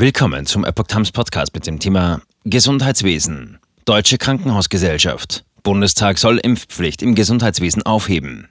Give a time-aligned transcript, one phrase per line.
[0.00, 3.58] Willkommen zum Epoch Times Podcast mit dem Thema Gesundheitswesen.
[3.84, 5.44] Deutsche Krankenhausgesellschaft.
[5.64, 8.48] Bundestag soll Impfpflicht im Gesundheitswesen aufheben.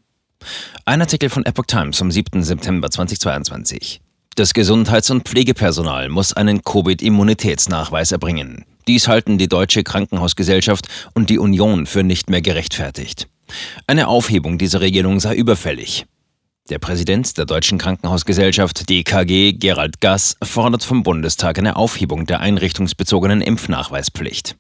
[0.84, 2.44] Ein Artikel von Epoch Times vom 7.
[2.44, 4.02] September 2022.
[4.36, 8.66] Das Gesundheits- und Pflegepersonal muss einen Covid-Immunitätsnachweis erbringen.
[8.86, 13.30] Dies halten die Deutsche Krankenhausgesellschaft und die Union für nicht mehr gerechtfertigt.
[13.88, 16.08] Eine Aufhebung dieser Regelung sei überfällig.
[16.70, 23.40] Der Präsident der Deutschen Krankenhausgesellschaft DKG, Gerald Gass, fordert vom Bundestag eine Aufhebung der einrichtungsbezogenen
[23.40, 24.58] Impfnachweispflicht.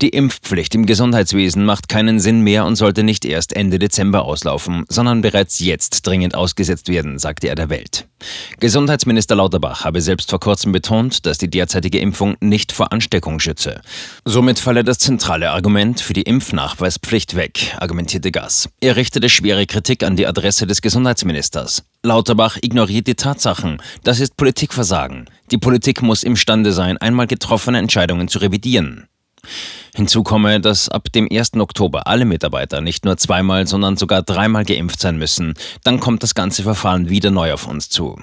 [0.00, 4.84] Die Impfpflicht im Gesundheitswesen macht keinen Sinn mehr und sollte nicht erst Ende Dezember auslaufen,
[4.88, 8.06] sondern bereits jetzt dringend ausgesetzt werden, sagte er der Welt.
[8.60, 13.80] Gesundheitsminister Lauterbach habe selbst vor kurzem betont, dass die derzeitige Impfung nicht vor Ansteckung schütze.
[14.24, 18.68] Somit falle das zentrale Argument für die Impfnachweispflicht weg, argumentierte Gass.
[18.80, 21.84] Er richtete schwere Kritik an die Adresse des Gesundheitsministers.
[22.04, 23.82] Lauterbach ignoriert die Tatsachen.
[24.04, 25.26] Das ist Politikversagen.
[25.50, 29.07] Die Politik muss imstande sein, einmal getroffene Entscheidungen zu revidieren.
[29.94, 31.54] Hinzu komme, dass ab dem 1.
[31.54, 35.54] Oktober alle Mitarbeiter nicht nur zweimal, sondern sogar dreimal geimpft sein müssen.
[35.84, 38.16] Dann kommt das ganze Verfahren wieder neu auf uns zu.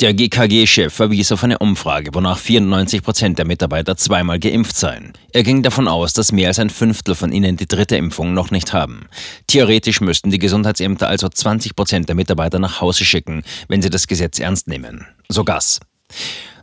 [0.00, 5.14] Der GKG-Chef verwies auf eine Umfrage, wonach 94 Prozent der Mitarbeiter zweimal geimpft seien.
[5.32, 8.52] Er ging davon aus, dass mehr als ein Fünftel von ihnen die dritte Impfung noch
[8.52, 9.08] nicht haben.
[9.48, 14.06] Theoretisch müssten die Gesundheitsämter also 20 Prozent der Mitarbeiter nach Hause schicken, wenn sie das
[14.06, 15.06] Gesetz ernst nehmen.
[15.28, 15.80] So Gas.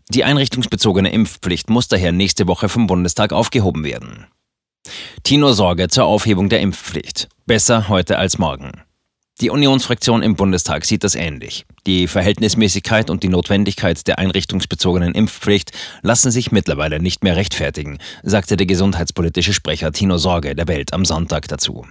[0.09, 4.27] Die einrichtungsbezogene Impfpflicht muss daher nächste Woche vom Bundestag aufgehoben werden.
[5.23, 7.27] Tino Sorge zur Aufhebung der Impfpflicht.
[7.47, 8.71] Besser heute als morgen.
[9.41, 11.65] Die Unionsfraktion im Bundestag sieht das ähnlich.
[11.85, 18.55] Die Verhältnismäßigkeit und die Notwendigkeit der einrichtungsbezogenen Impfpflicht lassen sich mittlerweile nicht mehr rechtfertigen, sagte
[18.55, 21.85] der gesundheitspolitische Sprecher Tino Sorge der Welt am Sonntag dazu.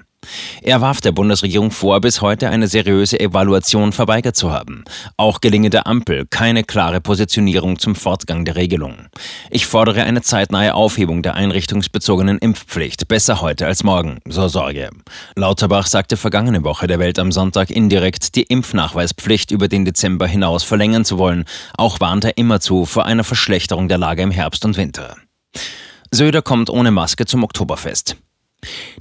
[0.62, 4.84] Er warf der Bundesregierung vor, bis heute eine seriöse Evaluation verweigert zu haben.
[5.16, 9.06] Auch gelinge der Ampel keine klare Positionierung zum Fortgang der Regelung.
[9.50, 14.90] Ich fordere eine zeitnahe Aufhebung der einrichtungsbezogenen Impfpflicht, besser heute als morgen, so Sorge.
[15.36, 20.64] Lauterbach sagte vergangene Woche der Welt am Sonntag indirekt, die Impfnachweispflicht über den Dezember hinaus
[20.64, 21.44] verlängern zu wollen.
[21.76, 25.16] Auch warnt er immerzu vor einer Verschlechterung der Lage im Herbst und Winter.
[26.10, 28.16] Söder kommt ohne Maske zum Oktoberfest.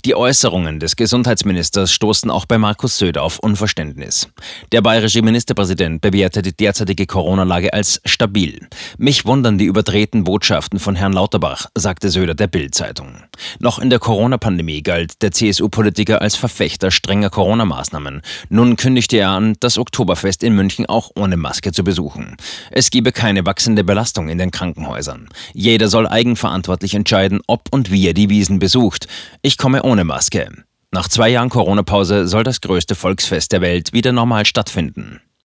[0.05, 4.29] Die Äußerungen des Gesundheitsministers stoßen auch bei Markus Söder auf Unverständnis.
[4.71, 8.67] Der bayerische Ministerpräsident bewertete die derzeitige Corona-Lage als stabil.
[8.97, 13.15] Mich wundern die überdrehten Botschaften von Herrn Lauterbach, sagte Söder der Bild-Zeitung.
[13.59, 18.21] Noch in der Corona-Pandemie galt der CSU-Politiker als Verfechter strenger Corona-Maßnahmen.
[18.49, 22.37] Nun kündigte er an, das Oktoberfest in München auch ohne Maske zu besuchen.
[22.71, 25.29] Es gebe keine wachsende Belastung in den Krankenhäusern.
[25.53, 29.07] Jeder soll eigenverantwortlich entscheiden, ob und wie er die Wiesen besucht.
[29.41, 30.49] Ich ich komme ohne Maske.
[30.89, 35.21] Nach zwei Jahren Corona-Pause soll das größte Volksfest der Welt wieder normal stattfinden.